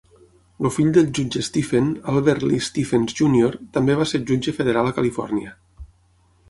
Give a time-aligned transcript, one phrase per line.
[0.67, 4.97] El fill del jutge Stephen, Albert Lee Stephens Júnior també va ser jutge federal a
[5.01, 5.57] Califòrnia.